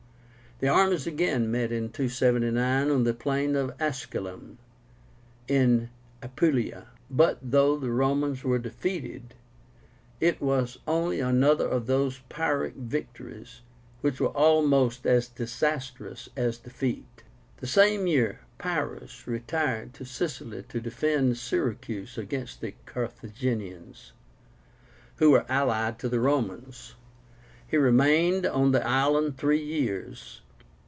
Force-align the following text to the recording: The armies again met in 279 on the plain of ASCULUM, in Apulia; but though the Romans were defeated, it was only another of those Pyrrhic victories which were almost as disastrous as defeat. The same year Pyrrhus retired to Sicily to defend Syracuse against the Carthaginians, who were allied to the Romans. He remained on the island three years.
The 0.59 0.67
armies 0.67 1.07
again 1.07 1.49
met 1.49 1.71
in 1.71 1.89
279 1.89 2.91
on 2.91 3.03
the 3.03 3.15
plain 3.15 3.55
of 3.55 3.73
ASCULUM, 3.79 4.59
in 5.47 5.89
Apulia; 6.21 6.85
but 7.09 7.39
though 7.41 7.79
the 7.79 7.89
Romans 7.89 8.43
were 8.43 8.59
defeated, 8.59 9.33
it 10.19 10.39
was 10.39 10.77
only 10.87 11.19
another 11.19 11.67
of 11.67 11.87
those 11.87 12.19
Pyrrhic 12.29 12.75
victories 12.75 13.61
which 14.01 14.19
were 14.21 14.37
almost 14.37 15.07
as 15.07 15.27
disastrous 15.27 16.29
as 16.37 16.59
defeat. 16.59 17.23
The 17.57 17.65
same 17.65 18.05
year 18.05 18.41
Pyrrhus 18.59 19.25
retired 19.25 19.95
to 19.95 20.05
Sicily 20.05 20.61
to 20.69 20.79
defend 20.79 21.39
Syracuse 21.39 22.19
against 22.19 22.61
the 22.61 22.75
Carthaginians, 22.85 24.13
who 25.15 25.31
were 25.31 25.45
allied 25.51 25.97
to 25.97 26.07
the 26.07 26.19
Romans. 26.19 26.93
He 27.67 27.77
remained 27.77 28.45
on 28.45 28.73
the 28.73 28.85
island 28.87 29.37
three 29.37 29.63
years. 29.63 30.41